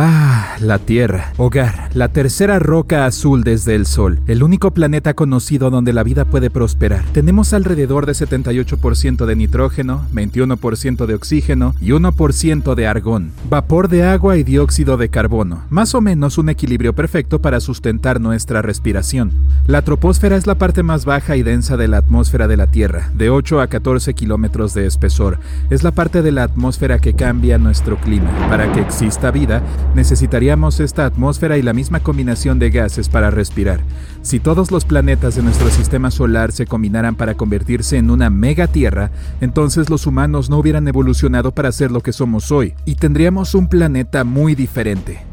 Ah, 0.00 0.54
la 0.60 0.78
Tierra, 0.78 1.32
hogar, 1.38 1.90
la 1.92 2.06
tercera 2.06 2.60
roca 2.60 3.04
azul 3.04 3.42
desde 3.42 3.74
el 3.74 3.84
Sol, 3.84 4.20
el 4.28 4.44
único 4.44 4.70
planeta 4.70 5.14
conocido 5.14 5.70
donde 5.70 5.92
la 5.92 6.04
vida 6.04 6.24
puede 6.24 6.50
prosperar. 6.50 7.04
Tenemos 7.10 7.52
alrededor 7.52 8.06
de 8.06 8.12
78% 8.12 9.26
de 9.26 9.34
nitrógeno, 9.34 10.06
21% 10.12 11.04
de 11.04 11.14
oxígeno 11.14 11.74
y 11.80 11.88
1% 11.88 12.76
de 12.76 12.86
argón, 12.86 13.32
vapor 13.50 13.88
de 13.88 14.04
agua 14.04 14.36
y 14.36 14.44
dióxido 14.44 14.98
de 14.98 15.08
carbono, 15.08 15.64
más 15.68 15.96
o 15.96 16.00
menos 16.00 16.38
un 16.38 16.48
equilibrio 16.48 16.92
perfecto 16.92 17.40
para 17.40 17.58
sustentar 17.58 18.20
nuestra 18.20 18.62
respiración. 18.62 19.32
La 19.66 19.82
troposfera 19.82 20.36
es 20.36 20.46
la 20.46 20.54
parte 20.54 20.84
más 20.84 21.06
baja 21.06 21.34
y 21.34 21.42
densa 21.42 21.76
de 21.76 21.88
la 21.88 21.96
atmósfera 21.96 22.46
de 22.46 22.56
la 22.56 22.68
Tierra, 22.68 23.10
de 23.14 23.30
8 23.30 23.60
a 23.60 23.66
14 23.66 24.14
kilómetros 24.14 24.74
de 24.74 24.86
espesor. 24.86 25.40
Es 25.70 25.82
la 25.82 25.90
parte 25.90 26.22
de 26.22 26.30
la 26.30 26.44
atmósfera 26.44 27.00
que 27.00 27.14
cambia 27.14 27.58
nuestro 27.58 27.96
clima. 28.00 28.30
Para 28.48 28.70
que 28.70 28.80
exista 28.80 29.32
vida, 29.32 29.60
necesitaríamos 29.94 30.80
esta 30.80 31.06
atmósfera 31.06 31.58
y 31.58 31.62
la 31.62 31.72
misma 31.72 32.00
combinación 32.00 32.58
de 32.58 32.70
gases 32.70 33.08
para 33.08 33.30
respirar. 33.30 33.80
Si 34.22 34.40
todos 34.40 34.70
los 34.70 34.84
planetas 34.84 35.36
de 35.36 35.42
nuestro 35.42 35.70
sistema 35.70 36.10
solar 36.10 36.52
se 36.52 36.66
combinaran 36.66 37.14
para 37.14 37.34
convertirse 37.34 37.96
en 37.96 38.10
una 38.10 38.30
mega 38.30 38.66
Tierra, 38.66 39.10
entonces 39.40 39.90
los 39.90 40.06
humanos 40.06 40.50
no 40.50 40.58
hubieran 40.58 40.86
evolucionado 40.88 41.52
para 41.52 41.72
ser 41.72 41.90
lo 41.90 42.00
que 42.00 42.12
somos 42.12 42.52
hoy, 42.52 42.74
y 42.84 42.96
tendríamos 42.96 43.54
un 43.54 43.68
planeta 43.68 44.24
muy 44.24 44.54
diferente. 44.54 45.28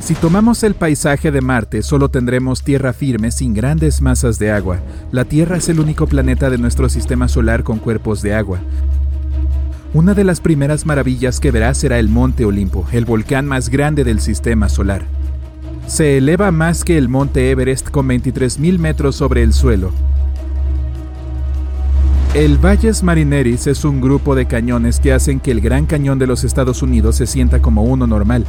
Si 0.00 0.14
tomamos 0.14 0.62
el 0.62 0.74
paisaje 0.74 1.30
de 1.30 1.40
Marte, 1.40 1.82
solo 1.82 2.08
tendremos 2.08 2.62
tierra 2.62 2.92
firme 2.92 3.30
sin 3.30 3.52
grandes 3.52 4.00
masas 4.00 4.38
de 4.38 4.52
agua. 4.52 4.78
La 5.10 5.24
Tierra 5.24 5.56
es 5.56 5.68
el 5.68 5.80
único 5.80 6.06
planeta 6.06 6.50
de 6.50 6.56
nuestro 6.56 6.88
sistema 6.88 7.28
solar 7.28 7.64
con 7.64 7.78
cuerpos 7.78 8.22
de 8.22 8.32
agua. 8.34 8.60
Una 9.94 10.12
de 10.12 10.22
las 10.22 10.40
primeras 10.40 10.84
maravillas 10.84 11.40
que 11.40 11.50
verás 11.50 11.78
será 11.78 11.98
el 11.98 12.10
Monte 12.10 12.44
Olimpo, 12.44 12.86
el 12.92 13.06
volcán 13.06 13.46
más 13.46 13.70
grande 13.70 14.04
del 14.04 14.20
sistema 14.20 14.68
solar. 14.68 15.06
Se 15.86 16.18
eleva 16.18 16.50
más 16.50 16.84
que 16.84 16.98
el 16.98 17.08
Monte 17.08 17.50
Everest 17.50 17.88
con 17.88 18.06
23.000 18.06 18.78
metros 18.78 19.16
sobre 19.16 19.42
el 19.42 19.54
suelo. 19.54 19.90
El 22.34 22.58
Valles 22.58 23.02
Marineris 23.02 23.66
es 23.66 23.86
un 23.86 24.02
grupo 24.02 24.34
de 24.34 24.44
cañones 24.44 25.00
que 25.00 25.14
hacen 25.14 25.40
que 25.40 25.52
el 25.52 25.62
Gran 25.62 25.86
Cañón 25.86 26.18
de 26.18 26.26
los 26.26 26.44
Estados 26.44 26.82
Unidos 26.82 27.16
se 27.16 27.26
sienta 27.26 27.62
como 27.62 27.84
uno 27.84 28.06
normal. 28.06 28.44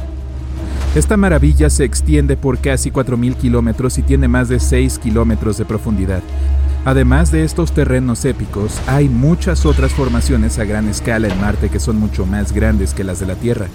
Esta 0.94 1.16
maravilla 1.16 1.70
se 1.70 1.84
extiende 1.84 2.36
por 2.36 2.58
casi 2.58 2.90
4.000 2.90 3.36
kilómetros 3.36 3.96
y 3.96 4.02
tiene 4.02 4.28
más 4.28 4.50
de 4.50 4.60
6 4.60 4.98
kilómetros 4.98 5.56
de 5.56 5.64
profundidad. 5.64 6.22
Además 6.84 7.30
de 7.30 7.44
estos 7.44 7.72
terrenos 7.72 8.24
épicos, 8.24 8.80
hay 8.86 9.10
muchas 9.10 9.66
otras 9.66 9.92
formaciones 9.92 10.58
a 10.58 10.64
gran 10.64 10.88
escala 10.88 11.28
en 11.28 11.38
Marte 11.38 11.68
que 11.68 11.78
son 11.78 11.98
mucho 11.98 12.24
más 12.24 12.52
grandes 12.52 12.94
que 12.94 13.04
las 13.04 13.20
de 13.20 13.26
la 13.26 13.34
Tierra. 13.34 13.66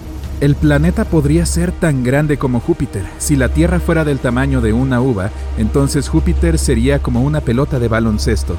El 0.42 0.56
planeta 0.56 1.06
podría 1.06 1.46
ser 1.46 1.72
tan 1.72 2.04
grande 2.04 2.38
como 2.38 2.60
Júpiter. 2.60 3.04
Si 3.20 3.36
la 3.36 3.50
Tierra 3.50 3.80
fuera 3.80 4.04
del 4.04 4.18
tamaño 4.18 4.60
de 4.60 4.74
una 4.74 5.02
uva, 5.02 5.30
entonces 5.58 6.10
Júpiter 6.10 6.58
sería 6.58 7.00
como 7.00 7.22
una 7.22 7.42
pelota 7.42 7.80
de 7.80 7.88
baloncesto. 7.88 8.58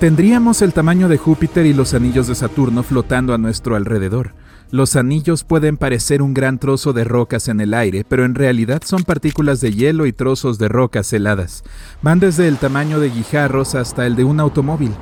Tendríamos 0.00 0.60
el 0.60 0.74
tamaño 0.74 1.08
de 1.08 1.16
Júpiter 1.16 1.64
y 1.64 1.72
los 1.72 1.94
anillos 1.94 2.28
de 2.28 2.34
Saturno 2.34 2.82
flotando 2.82 3.32
a 3.32 3.38
nuestro 3.38 3.74
alrededor. 3.74 4.32
Los 4.70 4.96
anillos 4.96 5.44
pueden 5.44 5.78
parecer 5.78 6.20
un 6.20 6.34
gran 6.34 6.58
trozo 6.58 6.92
de 6.92 7.04
rocas 7.04 7.48
en 7.48 7.62
el 7.62 7.72
aire, 7.72 8.04
pero 8.06 8.26
en 8.26 8.34
realidad 8.34 8.82
son 8.84 9.02
partículas 9.02 9.62
de 9.62 9.72
hielo 9.72 10.04
y 10.04 10.12
trozos 10.12 10.58
de 10.58 10.68
rocas 10.68 11.10
heladas. 11.14 11.64
Van 12.02 12.20
desde 12.20 12.48
el 12.48 12.58
tamaño 12.58 13.00
de 13.00 13.08
guijarros 13.08 13.74
hasta 13.74 14.04
el 14.04 14.14
de 14.14 14.24
un 14.24 14.40
automóvil. 14.40 14.92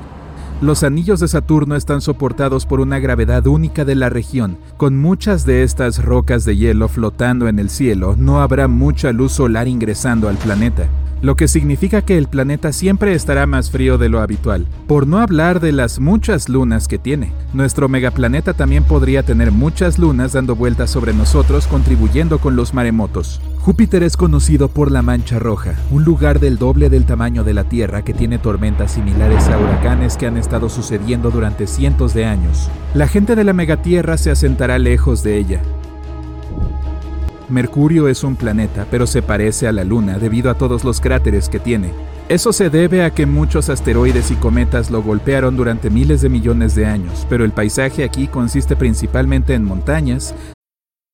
Los 0.61 0.85
anillos 0.85 1.19
de 1.19 1.27
Saturno 1.27 1.75
están 1.75 2.01
soportados 2.01 2.65
por 2.65 2.79
una 2.79 3.01
gravedad 3.01 3.45
única 3.49 3.85
de 3.85 3.97
la 3.97 4.09
región. 4.09 4.57
Con 4.77 4.99
muchas 4.99 5.45
de 5.45 5.65
estas 5.65 6.05
rocas 6.05 6.45
de 6.45 6.57
hielo 6.57 6.87
flotando 6.89 7.49
en 7.49 7.59
el 7.59 7.69
cielo, 7.69 8.15
no 8.17 8.43
habrá 8.43 8.69
mucha 8.69 9.11
luz 9.11 9.33
solar 9.33 9.67
ingresando 9.67 10.29
al 10.29 10.37
planeta 10.37 10.89
lo 11.23 11.37
que 11.37 11.49
significa 11.49 12.03
que 12.03 12.19
el 12.19 12.29
planeta 12.29 12.73
siempre 12.73 13.15
estará 13.15 13.47
más 13.47 13.71
frío 13.71 13.99
de 13.99 14.09
lo 14.09 14.21
habitual, 14.21 14.67
por 14.87 15.07
no 15.07 15.19
hablar 15.19 15.61
de 15.61 15.73
las 15.73 15.99
muchas 15.99 16.49
lunas 16.49 16.89
que 16.89 16.99
tiene. 16.99 17.33
Nuestro 17.53 17.89
megaplaneta 17.89 18.55
también 18.55 18.85
podría 18.85 19.23
tener 19.23 19.53
muchas 19.53 19.99
lunas 19.99 20.33
dando 20.33 20.57
vueltas 20.57 20.91
sobre 20.91 21.15
nosotros 21.15 21.67
contribuyendo 21.67 22.39
con 22.39 22.57
los 22.57 22.75
maremotos. 22.75 23.41
Júpiter 23.59 24.05
es 24.05 24.17
conocido 24.17 24.69
por 24.69 24.93
la 24.93 25.03
Mancha 25.03 25.39
Roja, 25.39 25.75
un 25.91 26.05
lugar 26.05 26.39
del 26.39 26.57
doble 26.59 26.89
del 26.89 27.05
tamaño 27.05 27.43
de 27.43 27.55
la 27.55 27.65
Tierra 27.65 28.03
que 28.03 28.15
tiene 28.15 28.39
tormentas 28.39 28.93
similares 28.93 29.49
a 29.49 29.59
huracanes 29.59 30.17
que 30.17 30.27
han 30.27 30.37
estado 30.37 30.69
sucediendo 30.69 31.31
durante 31.31 31.67
cientos 31.67 32.15
de 32.15 32.27
años. 32.27 32.71
La 32.95 33.09
gente 33.09 33.35
de 33.35 33.43
la 33.43 33.53
megatierra 33.53 34.19
se 34.19 34.31
asentará 34.31 34.79
lejos 34.79 35.25
de 35.25 35.39
ella, 35.39 35.63
Mercurio 37.49 38.09
es 38.09 38.25
un 38.25 38.35
planeta, 38.35 38.87
pero 38.91 39.07
se 39.07 39.23
parece 39.23 39.69
a 39.69 39.73
la 39.73 39.85
Luna 39.85 40.19
debido 40.19 40.51
a 40.51 40.55
todos 40.55 40.83
los 40.83 41.01
cráteres 41.01 41.49
que 41.49 41.61
tiene. 41.61 41.93
Eso 42.29 42.53
se 42.53 42.71
debe 42.71 43.05
a 43.05 43.11
que 43.11 43.25
muchos 43.25 43.69
asteroides 43.69 44.33
y 44.33 44.35
cometas 44.35 44.91
lo 44.91 45.01
golpearon 45.01 45.57
durante 45.57 45.89
miles 45.89 46.23
de 46.23 46.29
millones 46.29 46.75
de 46.75 46.87
años, 46.87 47.25
pero 47.29 47.45
el 47.45 47.53
paisaje 47.53 48.03
aquí 48.03 48.27
consiste 48.27 48.75
principalmente 48.75 49.55
en 49.55 49.63
montañas, 49.63 50.35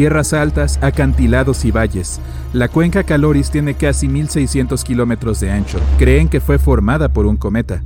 Tierras 0.00 0.32
altas, 0.32 0.78
acantilados 0.82 1.66
y 1.66 1.72
valles. 1.72 2.22
La 2.54 2.68
cuenca 2.68 3.04
Caloris 3.04 3.50
tiene 3.50 3.74
casi 3.74 4.08
1.600 4.08 4.82
kilómetros 4.82 5.40
de 5.40 5.50
ancho. 5.50 5.78
Creen 5.98 6.30
que 6.30 6.40
fue 6.40 6.58
formada 6.58 7.10
por 7.10 7.26
un 7.26 7.36
cometa. 7.36 7.82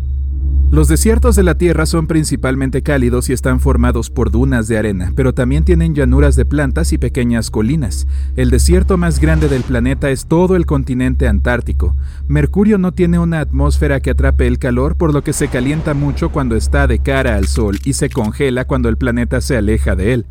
Los 0.71 0.87
desiertos 0.87 1.35
de 1.35 1.43
la 1.43 1.57
Tierra 1.57 1.87
son 1.87 2.07
principalmente 2.07 2.83
cálidos 2.83 3.31
y 3.31 3.33
están 3.33 3.59
formados 3.59 4.11
por 4.11 4.31
dunas 4.31 4.69
de 4.69 4.79
arena, 4.79 5.13
pero 5.17 5.35
también 5.35 5.65
tienen 5.65 5.97
llanuras 5.97 6.37
de 6.37 6.45
plantas 6.45 6.93
y 6.93 6.99
pequeñas 6.99 7.51
colinas. 7.51 8.07
El 8.37 8.51
desierto 8.51 8.97
más 8.97 9.19
grande 9.19 9.49
del 9.49 9.63
planeta 9.63 10.09
es 10.11 10.27
todo 10.27 10.55
el 10.55 10.67
continente 10.67 11.27
antártico. 11.27 11.97
Mercurio 12.29 12.79
no 12.79 12.93
tiene 12.93 13.19
una 13.19 13.41
atmósfera 13.41 13.99
que 13.99 14.11
atrape 14.11 14.47
el 14.47 14.61
calor, 14.61 14.95
por 14.95 15.13
lo 15.13 15.25
que 15.25 15.33
se 15.33 15.49
calienta 15.49 15.95
mucho 15.95 16.31
cuando 16.31 16.55
está 16.55 16.87
de 16.87 17.01
cara 17.01 17.35
al 17.35 17.49
Sol 17.49 17.81
y 17.85 17.95
se 17.95 18.09
congela 18.09 18.67
cuando 18.67 18.89
el 18.89 18.97
planeta 18.97 19.41
se 19.41 19.57
aleja 19.57 19.97
de 19.97 20.13
él. 20.13 20.27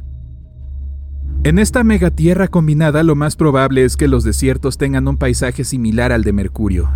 En 1.46 1.60
esta 1.60 1.84
megatierra 1.84 2.48
combinada 2.48 3.04
lo 3.04 3.18
más 3.18 3.36
probable 3.36 3.84
es 3.84 3.98
que 3.98 4.08
los 4.08 4.24
desiertos 4.24 4.78
tengan 4.78 5.10
un 5.10 5.18
paisaje 5.18 5.66
similar 5.66 6.14
al 6.14 6.24
de 6.24 6.32
Mercurio. 6.32 6.90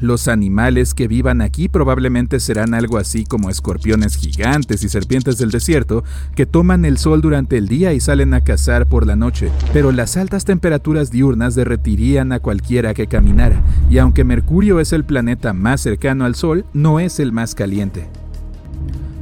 Los 0.00 0.28
animales 0.28 0.92
que 0.92 1.08
vivan 1.08 1.40
aquí 1.40 1.70
probablemente 1.70 2.40
serán 2.40 2.74
algo 2.74 2.98
así 2.98 3.24
como 3.24 3.48
escorpiones 3.48 4.16
gigantes 4.16 4.84
y 4.84 4.90
serpientes 4.90 5.38
del 5.38 5.50
desierto 5.50 6.04
que 6.34 6.44
toman 6.44 6.84
el 6.84 6.98
sol 6.98 7.22
durante 7.22 7.56
el 7.56 7.68
día 7.68 7.94
y 7.94 8.00
salen 8.00 8.34
a 8.34 8.42
cazar 8.42 8.86
por 8.86 9.06
la 9.06 9.16
noche, 9.16 9.50
pero 9.72 9.92
las 9.92 10.18
altas 10.18 10.44
temperaturas 10.44 11.10
diurnas 11.10 11.54
derretirían 11.54 12.32
a 12.32 12.40
cualquiera 12.40 12.92
que 12.92 13.06
caminara, 13.06 13.62
y 13.88 13.96
aunque 13.96 14.24
Mercurio 14.24 14.78
es 14.78 14.92
el 14.92 15.04
planeta 15.04 15.54
más 15.54 15.80
cercano 15.80 16.26
al 16.26 16.34
Sol, 16.34 16.66
no 16.74 17.00
es 17.00 17.18
el 17.18 17.32
más 17.32 17.54
caliente. 17.54 18.10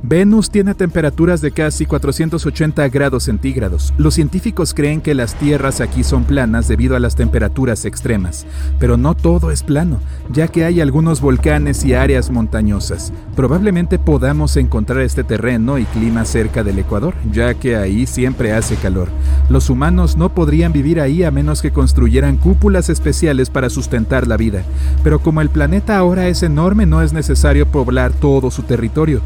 Venus 0.03 0.51
tiene 0.51 0.75
temperaturas 0.75 1.43
de 1.43 1.51
casi 1.51 1.85
480 1.85 2.89
grados 2.89 3.25
centígrados. 3.25 3.93
Los 3.99 4.15
científicos 4.15 4.73
creen 4.73 5.03
que 5.03 5.15
las 5.15 5.35
tierras 5.35 5.83
aquí 5.83 6.05
son 6.05 6.25
planas 6.25 6.69
debido 6.69 6.97
a 6.97 7.01
las 7.01 7.17
temperaturas 7.17 7.85
extremas, 7.85 8.47
pero 8.79 8.97
no 8.97 9.15
todo 9.15 9.51
es 9.51 9.63
plano, 9.63 10.01
ya 10.33 10.49
que 10.49 10.65
hay 10.65 10.81
algunos 10.81 11.21
volcanes 11.21 11.85
y 11.85 11.93
áreas 11.93 12.31
montañosas. 12.31 13.13
Probablemente 13.37 13.99
podamos 13.99 14.57
encontrar 14.57 15.03
este 15.03 15.23
terreno 15.23 15.77
y 15.79 15.85
clima 15.85 16.25
cerca 16.25 16.65
del 16.65 16.79
Ecuador, 16.79 17.15
ya 17.31 17.53
que 17.53 17.77
ahí 17.77 18.07
siempre 18.07 18.55
hace 18.55 18.77
calor. 18.77 19.09
Los 19.51 19.69
humanos 19.69 20.17
no 20.17 20.31
podrían 20.35 20.73
vivir 20.73 20.99
ahí 20.99 21.25
a 21.25 21.31
menos 21.31 21.61
que 21.61 21.73
construyeran 21.73 22.39
cúpulas 22.39 22.89
especiales 22.89 23.51
para 23.51 23.69
sustentar 23.69 24.27
la 24.27 24.39
vida, 24.39 24.63
pero 25.05 25.19
como 25.19 25.43
el 25.43 25.51
planeta 25.51 25.99
ahora 25.99 26.29
es 26.29 26.43
enorme 26.43 26.87
no 26.87 27.03
es 27.03 27.13
necesario 27.13 27.67
poblar 27.67 28.13
todo 28.13 28.51
su 28.51 28.63
territorio. 28.63 29.21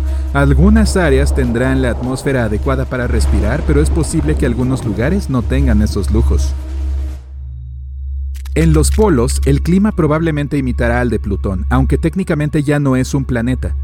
Algunas 0.64 0.96
áreas 0.96 1.34
tendrán 1.34 1.82
la 1.82 1.90
atmósfera 1.90 2.44
adecuada 2.44 2.86
para 2.86 3.06
respirar, 3.06 3.62
pero 3.66 3.82
es 3.82 3.90
posible 3.90 4.34
que 4.34 4.46
algunos 4.46 4.82
lugares 4.82 5.28
no 5.28 5.42
tengan 5.42 5.82
esos 5.82 6.10
lujos. 6.10 6.54
En 8.54 8.72
los 8.72 8.90
polos, 8.90 9.42
el 9.44 9.60
clima 9.60 9.92
probablemente 9.92 10.56
imitará 10.56 11.02
al 11.02 11.10
de 11.10 11.18
Plutón, 11.18 11.66
aunque 11.68 11.98
técnicamente 11.98 12.62
ya 12.62 12.78
no 12.80 12.96
es 12.96 13.12
un 13.12 13.26
planeta. 13.26 13.76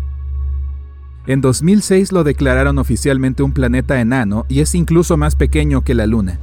En 1.27 1.43
2006 1.43 2.12
lo 2.12 2.25
declararon 2.25 2.79
oficialmente 2.79 3.43
un 3.43 3.53
planeta 3.53 4.00
enano 4.00 4.47
y 4.49 4.61
es 4.61 4.75
incluso 4.75 5.19
más 5.19 5.37
pequeño 5.37 5.82
que 5.85 5.93
la 5.93 6.06
Luna. 6.06 6.38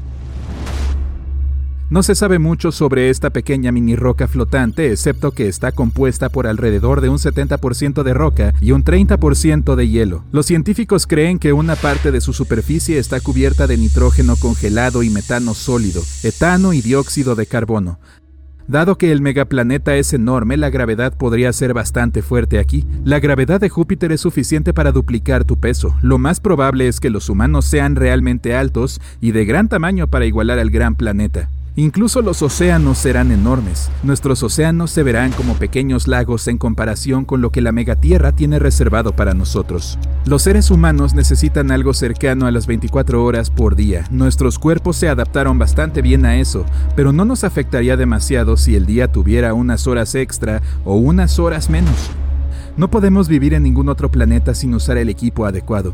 No 1.90 2.04
se 2.04 2.16
sabe 2.16 2.38
mucho 2.38 2.74
sobre 2.74 3.10
esta 3.10 3.30
pequeña 3.30 3.72
mini 3.72 3.96
roca 3.96 4.28
flotante, 4.28 4.92
excepto 4.92 5.32
que 5.32 5.48
está 5.48 5.72
compuesta 5.72 6.28
por 6.28 6.46
alrededor 6.46 7.00
de 7.00 7.08
un 7.08 7.18
70% 7.18 8.04
de 8.04 8.14
roca 8.14 8.54
y 8.60 8.74
un 8.74 8.84
30% 8.84 9.74
de 9.76 9.88
hielo. 9.88 10.26
Los 10.34 10.48
científicos 10.48 11.08
creen 11.08 11.40
que 11.40 11.54
una 11.54 11.78
parte 11.78 12.12
de 12.12 12.20
su 12.20 12.34
superficie 12.34 13.00
está 13.00 13.22
cubierta 13.22 13.68
de 13.68 13.78
nitrógeno 13.78 14.36
congelado 14.36 15.02
y 15.02 15.10
metano 15.10 15.54
sólido, 15.54 16.02
etano 16.24 16.74
y 16.74 16.82
dióxido 16.82 17.36
de 17.36 17.46
carbono. 17.46 18.00
Dado 18.68 18.98
que 18.98 19.14
el 19.14 19.22
megaplaneta 19.22 19.96
es 19.96 20.12
enorme, 20.12 20.58
la 20.58 20.70
gravedad 20.70 21.16
podría 21.16 21.54
ser 21.54 21.74
bastante 21.74 22.22
fuerte 22.22 22.60
aquí. 22.60 22.86
La 23.06 23.22
gravedad 23.22 23.62
de 23.62 23.70
Júpiter 23.70 24.12
es 24.12 24.20
suficiente 24.20 24.74
para 24.74 24.92
duplicar 24.92 25.46
tu 25.46 25.58
peso. 25.58 25.96
Lo 26.02 26.18
más 26.18 26.42
probable 26.42 26.90
es 26.90 27.00
que 27.00 27.10
los 27.10 27.30
humanos 27.30 27.64
sean 27.64 27.96
realmente 27.96 28.58
altos 28.58 29.00
y 29.22 29.32
de 29.32 29.46
gran 29.46 29.70
tamaño 29.70 30.08
para 30.08 30.26
igualar 30.26 30.60
al 30.60 30.70
gran 30.70 30.96
planeta. 30.96 31.50
Incluso 31.80 32.24
los 32.24 32.42
océanos 32.42 32.98
serán 32.98 33.32
enormes. 33.32 33.92
Nuestros 34.02 34.42
océanos 34.42 34.90
se 34.90 35.04
verán 35.04 35.32
como 35.32 35.54
pequeños 35.54 36.08
lagos 36.08 36.48
en 36.48 36.58
comparación 36.58 37.24
con 37.24 37.40
lo 37.40 37.52
que 37.52 37.62
la 37.62 37.72
megatierra 37.72 38.32
tiene 38.32 38.58
reservado 38.58 39.12
para 39.16 39.36
nosotros. 39.36 40.00
Los 40.26 40.42
seres 40.42 40.72
humanos 40.72 41.14
necesitan 41.14 41.70
algo 41.70 41.94
cercano 41.94 42.48
a 42.48 42.52
las 42.52 42.66
24 42.66 43.24
horas 43.24 43.52
por 43.52 43.76
día. 43.76 44.08
Nuestros 44.10 44.58
cuerpos 44.58 44.96
se 44.96 45.08
adaptaron 45.08 45.60
bastante 45.60 46.02
bien 46.02 46.26
a 46.26 46.40
eso, 46.40 46.66
pero 46.96 47.14
no 47.14 47.26
nos 47.26 47.44
afectaría 47.44 47.96
demasiado 47.96 48.58
si 48.58 48.76
el 48.76 48.88
día 48.88 49.12
tuviera 49.12 49.54
unas 49.54 49.86
horas 49.86 50.16
extra 50.16 50.64
o 50.84 50.96
unas 50.96 51.38
horas 51.38 51.70
menos. 51.70 52.10
No 52.76 52.90
podemos 52.90 53.28
vivir 53.28 53.54
en 53.54 53.62
ningún 53.62 53.88
otro 53.88 54.10
planeta 54.10 54.56
sin 54.56 54.74
usar 54.74 54.98
el 54.98 55.10
equipo 55.10 55.46
adecuado. 55.46 55.94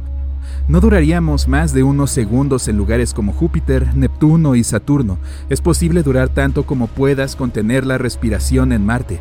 No 0.65 0.79
duraríamos 0.79 1.49
más 1.49 1.73
de 1.73 1.83
unos 1.83 2.09
segundos 2.09 2.69
en 2.69 2.77
lugares 2.77 3.13
como 3.13 3.33
Júpiter, 3.33 3.93
Neptuno 3.97 4.55
y 4.55 4.63
Saturno. 4.63 5.17
Es 5.49 5.59
posible 5.59 6.03
durar 6.03 6.29
tanto 6.29 6.65
como 6.65 6.87
puedas 6.87 7.35
contener 7.35 7.85
la 7.85 7.97
respiración 7.97 8.71
en 8.71 8.85
Marte. 8.85 9.19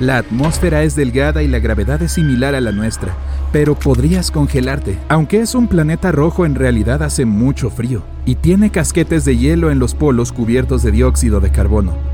La 0.00 0.16
atmósfera 0.16 0.82
es 0.82 0.96
delgada 0.96 1.44
y 1.44 1.46
la 1.46 1.60
gravedad 1.60 2.02
es 2.02 2.10
similar 2.10 2.56
a 2.56 2.60
la 2.60 2.72
nuestra, 2.72 3.14
pero 3.52 3.76
podrías 3.76 4.32
congelarte. 4.32 4.98
Aunque 5.08 5.40
es 5.40 5.54
un 5.54 5.68
planeta 5.68 6.10
rojo, 6.10 6.44
en 6.44 6.56
realidad 6.56 7.04
hace 7.04 7.26
mucho 7.26 7.70
frío 7.70 8.02
y 8.26 8.34
tiene 8.34 8.70
casquetes 8.70 9.24
de 9.24 9.36
hielo 9.36 9.70
en 9.70 9.78
los 9.78 9.94
polos 9.94 10.32
cubiertos 10.32 10.82
de 10.82 10.90
dióxido 10.90 11.38
de 11.38 11.50
carbono. 11.50 12.11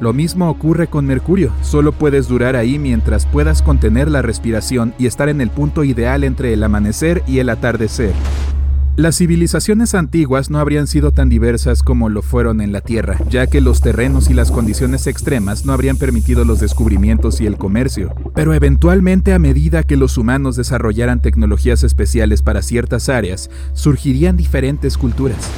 Lo 0.00 0.12
mismo 0.12 0.48
ocurre 0.48 0.86
con 0.86 1.06
Mercurio, 1.06 1.52
solo 1.60 1.90
puedes 1.90 2.28
durar 2.28 2.54
ahí 2.54 2.78
mientras 2.78 3.26
puedas 3.26 3.62
contener 3.62 4.08
la 4.08 4.22
respiración 4.22 4.94
y 4.96 5.06
estar 5.06 5.28
en 5.28 5.40
el 5.40 5.50
punto 5.50 5.82
ideal 5.82 6.22
entre 6.22 6.52
el 6.52 6.62
amanecer 6.62 7.24
y 7.26 7.40
el 7.40 7.50
atardecer. 7.50 8.12
Las 8.94 9.18
civilizaciones 9.18 9.94
antiguas 9.94 10.50
no 10.50 10.58
habrían 10.58 10.88
sido 10.88 11.12
tan 11.12 11.28
diversas 11.28 11.84
como 11.84 12.08
lo 12.08 12.22
fueron 12.22 12.60
en 12.60 12.72
la 12.72 12.80
Tierra, 12.80 13.16
ya 13.30 13.46
que 13.46 13.60
los 13.60 13.80
terrenos 13.80 14.28
y 14.28 14.34
las 14.34 14.50
condiciones 14.50 15.06
extremas 15.06 15.64
no 15.64 15.72
habrían 15.72 15.96
permitido 15.96 16.44
los 16.44 16.58
descubrimientos 16.58 17.40
y 17.40 17.46
el 17.46 17.56
comercio. 17.56 18.12
Pero 18.34 18.54
eventualmente 18.54 19.34
a 19.34 19.38
medida 19.38 19.84
que 19.84 19.96
los 19.96 20.18
humanos 20.18 20.56
desarrollaran 20.56 21.22
tecnologías 21.22 21.84
especiales 21.84 22.42
para 22.42 22.62
ciertas 22.62 23.08
áreas, 23.08 23.50
surgirían 23.72 24.36
diferentes 24.36 24.98
culturas. 24.98 25.48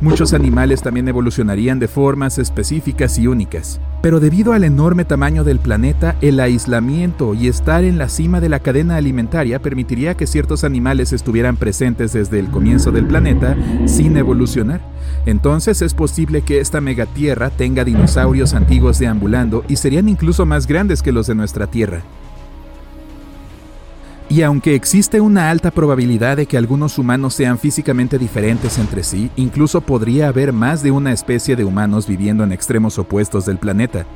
Muchos 0.00 0.32
animales 0.32 0.82
también 0.82 1.06
evolucionarían 1.08 1.78
de 1.78 1.86
formas 1.86 2.38
específicas 2.38 3.18
y 3.18 3.26
únicas. 3.26 3.80
Pero 4.00 4.18
debido 4.18 4.54
al 4.54 4.64
enorme 4.64 5.04
tamaño 5.04 5.44
del 5.44 5.58
planeta, 5.58 6.16
el 6.22 6.40
aislamiento 6.40 7.34
y 7.34 7.48
estar 7.48 7.84
en 7.84 7.98
la 7.98 8.08
cima 8.08 8.40
de 8.40 8.48
la 8.48 8.60
cadena 8.60 8.96
alimentaria 8.96 9.60
permitiría 9.60 10.16
que 10.16 10.26
ciertos 10.26 10.64
animales 10.64 11.12
estuvieran 11.12 11.58
presentes 11.58 12.14
desde 12.14 12.40
el 12.40 12.48
comienzo 12.50 12.92
del 12.92 13.06
planeta 13.06 13.56
sin 13.84 14.16
evolucionar. 14.16 14.80
Entonces 15.26 15.82
es 15.82 15.92
posible 15.92 16.40
que 16.40 16.60
esta 16.60 16.80
megatierra 16.80 17.50
tenga 17.50 17.84
dinosaurios 17.84 18.54
antiguos 18.54 18.98
deambulando 18.98 19.64
y 19.68 19.76
serían 19.76 20.08
incluso 20.08 20.46
más 20.46 20.66
grandes 20.66 21.02
que 21.02 21.12
los 21.12 21.26
de 21.26 21.34
nuestra 21.34 21.66
Tierra. 21.66 22.00
Y 24.30 24.42
aunque 24.42 24.76
existe 24.76 25.20
una 25.20 25.50
alta 25.50 25.72
probabilidad 25.72 26.36
de 26.36 26.46
que 26.46 26.56
algunos 26.56 26.98
humanos 26.98 27.34
sean 27.34 27.58
físicamente 27.58 28.16
diferentes 28.16 28.78
entre 28.78 29.02
sí, 29.02 29.28
incluso 29.34 29.80
podría 29.80 30.28
haber 30.28 30.52
más 30.52 30.84
de 30.84 30.92
una 30.92 31.12
especie 31.12 31.56
de 31.56 31.64
humanos 31.64 32.06
viviendo 32.06 32.44
en 32.44 32.52
extremos 32.52 32.96
opuestos 32.96 33.44
del 33.44 33.58
planeta. 33.58 34.06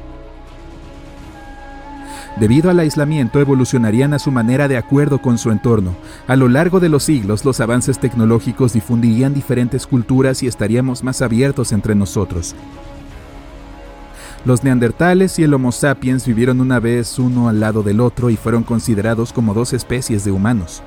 Debido 2.39 2.71
al 2.71 2.79
aislamiento, 2.79 3.41
evolucionarían 3.41 4.15
a 4.15 4.21
su 4.21 4.31
manera 4.31 4.69
de 4.69 4.77
acuerdo 4.77 5.21
con 5.21 5.37
su 5.37 5.51
entorno. 5.51 5.97
A 6.29 6.37
lo 6.37 6.49
largo 6.49 6.79
de 6.79 6.89
los 6.89 7.03
siglos, 7.03 7.45
los 7.45 7.59
avances 7.59 7.99
tecnológicos 7.99 8.73
difundirían 8.73 9.35
diferentes 9.35 9.85
culturas 9.85 10.45
y 10.45 10.47
estaríamos 10.47 11.03
más 11.03 11.23
abiertos 11.23 11.73
entre 11.73 11.97
nosotros. 11.97 12.55
Los 14.45 14.63
neandertales 14.63 15.39
y 15.39 15.43
el 15.43 15.55
Homo 15.55 15.73
sapiens 15.73 16.27
vivieron 16.27 16.61
una 16.61 16.79
vez 16.79 17.19
uno 17.19 17.49
al 17.49 17.61
lado 17.61 17.83
del 17.83 18.01
otro 18.01 18.29
y 18.29 18.37
fueron 18.37 18.63
considerados 18.63 19.33
como 19.33 19.55
dos 19.55 19.73
especies 19.73 20.23
de 20.23 20.33
humanos. 20.33 20.83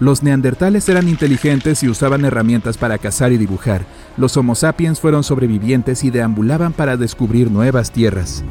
Los 0.00 0.22
neandertales 0.22 0.88
eran 0.88 1.06
inteligentes 1.06 1.82
y 1.82 1.88
usaban 1.88 2.24
herramientas 2.24 2.78
para 2.78 2.96
cazar 2.96 3.32
y 3.32 3.36
dibujar. 3.36 3.84
Los 4.16 4.38
Homo 4.38 4.54
sapiens 4.54 4.98
fueron 4.98 5.24
sobrevivientes 5.24 6.04
y 6.04 6.10
deambulaban 6.10 6.72
para 6.72 6.96
descubrir 6.96 7.50
nuevas 7.50 7.90
tierras. 7.90 8.42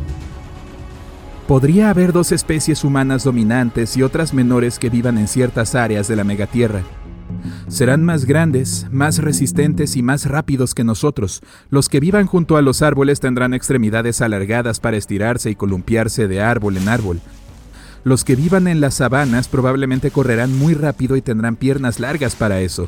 Podría 1.48 1.90
haber 1.90 2.14
dos 2.14 2.32
especies 2.32 2.84
humanas 2.84 3.24
dominantes 3.24 3.98
y 3.98 4.04
otras 4.04 4.32
menores 4.32 4.78
que 4.78 4.92
vivan 4.92 5.18
en 5.18 5.28
ciertas 5.28 5.74
áreas 5.74 6.08
de 6.08 6.16
la 6.16 6.24
megatierra. 6.24 6.82
Serán 7.68 8.04
más 8.04 8.26
grandes, 8.26 8.88
más 8.92 9.18
resistentes 9.18 9.96
y 9.96 10.04
más 10.04 10.26
rápidos 10.26 10.76
que 10.76 10.84
nosotros. 10.84 11.42
Los 11.70 11.90
que 11.90 12.00
vivan 12.00 12.28
junto 12.28 12.58
a 12.58 12.62
los 12.62 12.82
árboles 12.82 13.20
tendrán 13.20 13.54
extremidades 13.54 14.22
alargadas 14.22 14.80
para 14.80 14.98
estirarse 14.98 15.50
y 15.50 15.56
columpiarse 15.56 16.28
de 16.28 16.42
árbol 16.42 16.78
en 16.78 16.88
árbol. 16.88 17.22
Los 18.04 18.24
que 18.24 18.36
vivan 18.36 18.68
en 18.68 18.82
las 18.82 18.96
sabanas 18.96 19.48
probablemente 19.48 20.12
correrán 20.12 20.56
muy 20.56 20.76
rápido 20.76 21.16
y 21.16 21.22
tendrán 21.22 21.56
piernas 21.56 22.00
largas 22.00 22.36
para 22.36 22.62
eso. 22.62 22.88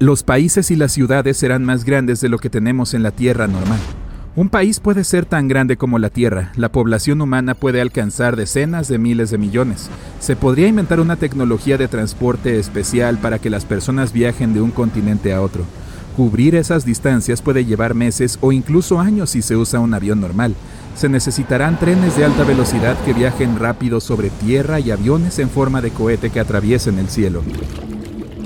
Los 0.00 0.22
países 0.22 0.70
y 0.70 0.76
las 0.76 0.92
ciudades 0.92 1.38
serán 1.38 1.64
más 1.64 1.84
grandes 1.84 2.20
de 2.20 2.28
lo 2.28 2.38
que 2.38 2.50
tenemos 2.50 2.94
en 2.94 3.02
la 3.02 3.10
Tierra 3.10 3.48
normal. 3.48 3.80
Un 4.36 4.48
país 4.48 4.78
puede 4.78 5.02
ser 5.02 5.24
tan 5.24 5.48
grande 5.48 5.76
como 5.76 5.98
la 5.98 6.08
Tierra, 6.08 6.52
la 6.54 6.70
población 6.70 7.20
humana 7.20 7.54
puede 7.54 7.80
alcanzar 7.80 8.36
decenas 8.36 8.86
de 8.86 8.98
miles 8.98 9.30
de 9.30 9.38
millones. 9.38 9.90
Se 10.20 10.36
podría 10.36 10.68
inventar 10.68 11.00
una 11.00 11.16
tecnología 11.16 11.78
de 11.78 11.88
transporte 11.88 12.60
especial 12.60 13.18
para 13.18 13.40
que 13.40 13.50
las 13.50 13.64
personas 13.64 14.12
viajen 14.12 14.54
de 14.54 14.60
un 14.60 14.70
continente 14.70 15.32
a 15.32 15.42
otro. 15.42 15.64
Cubrir 16.16 16.54
esas 16.54 16.84
distancias 16.84 17.42
puede 17.42 17.64
llevar 17.64 17.94
meses 17.94 18.38
o 18.40 18.52
incluso 18.52 19.00
años 19.00 19.30
si 19.30 19.42
se 19.42 19.56
usa 19.56 19.80
un 19.80 19.94
avión 19.94 20.20
normal. 20.20 20.54
Se 20.94 21.08
necesitarán 21.08 21.76
trenes 21.76 22.16
de 22.16 22.24
alta 22.24 22.44
velocidad 22.44 22.96
que 23.04 23.14
viajen 23.14 23.58
rápido 23.58 24.00
sobre 24.00 24.30
tierra 24.30 24.78
y 24.78 24.92
aviones 24.92 25.40
en 25.40 25.50
forma 25.50 25.80
de 25.80 25.90
cohete 25.90 26.30
que 26.30 26.38
atraviesen 26.38 27.00
el 27.00 27.08
cielo. 27.08 27.42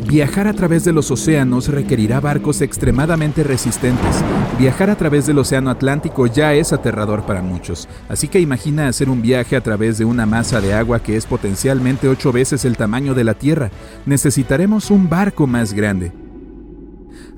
Viajar 0.06 0.46
a 0.48 0.52
través 0.52 0.84
de 0.84 0.92
los 0.92 1.10
océanos 1.10 1.68
requerirá 1.68 2.20
barcos 2.20 2.60
extremadamente 2.60 3.44
resistentes. 3.44 4.22
Viajar 4.58 4.90
a 4.90 4.96
través 4.96 5.26
del 5.26 5.38
Océano 5.38 5.70
Atlántico 5.70 6.26
ya 6.26 6.54
es 6.54 6.72
aterrador 6.72 7.24
para 7.24 7.40
muchos, 7.40 7.88
así 8.08 8.28
que 8.28 8.40
imagina 8.40 8.88
hacer 8.88 9.08
un 9.08 9.22
viaje 9.22 9.56
a 9.56 9.62
través 9.62 9.98
de 9.98 10.04
una 10.04 10.26
masa 10.26 10.60
de 10.60 10.74
agua 10.74 11.02
que 11.02 11.16
es 11.16 11.24
potencialmente 11.24 12.08
ocho 12.08 12.32
veces 12.32 12.64
el 12.64 12.76
tamaño 12.76 13.14
de 13.14 13.24
la 13.24 13.34
Tierra. 13.34 13.70
Necesitaremos 14.04 14.90
un 14.90 15.08
barco 15.08 15.46
más 15.46 15.72
grande. 15.72 16.12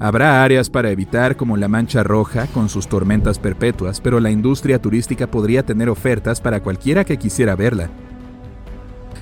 Habrá 0.01 0.43
áreas 0.43 0.71
para 0.71 0.91
evitar 0.91 1.37
como 1.37 1.57
la 1.57 1.69
Mancha 1.69 2.03
Roja 2.03 2.47
con 2.49 2.69
sus 2.69 2.89
tormentas 2.89 3.39
perpetuas, 3.39 4.01
pero 4.01 4.19
la 4.19 4.31
industria 4.31 4.81
turística 4.81 5.31
podría 5.31 5.65
tener 5.65 5.89
ofertas 5.89 6.41
para 6.41 6.61
cualquiera 6.61 7.05
que 7.05 7.19
quisiera 7.19 7.55
verla. 7.55 7.91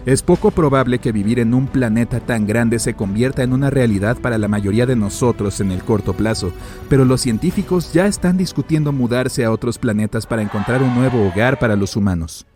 Es 0.05 0.21
poco 0.21 0.51
probable 0.51 0.99
que 0.99 1.13
vivir 1.13 1.39
en 1.39 1.55
un 1.55 1.69
planeta 1.69 2.19
tan 2.19 2.45
grande 2.45 2.81
se 2.81 2.95
convierta 2.95 3.45
en 3.45 3.53
una 3.53 3.71
realidad 3.71 4.17
para 4.19 4.37
la 4.37 4.49
mayoría 4.49 4.85
de 4.85 4.97
nosotros 4.97 5.61
en 5.61 5.71
el 5.71 5.85
corto 5.85 6.13
plazo, 6.13 6.53
pero 6.89 7.05
los 7.05 7.21
científicos 7.21 7.93
ya 7.93 8.07
están 8.07 8.37
discutiendo 8.37 8.91
mudarse 8.91 9.45
a 9.45 9.53
otros 9.53 9.79
planetas 9.79 10.27
para 10.27 10.43
encontrar 10.43 10.83
un 10.83 10.93
nuevo 10.97 11.29
hogar 11.29 11.61
para 11.61 11.77
los 11.77 11.95
humanos. 11.95 12.47